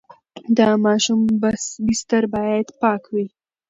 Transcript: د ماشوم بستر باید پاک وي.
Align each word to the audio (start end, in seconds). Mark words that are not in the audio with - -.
د 0.57 0.59
ماشوم 0.85 1.21
بستر 1.85 2.23
باید 2.33 2.67
پاک 2.81 3.03
وي. 3.13 3.25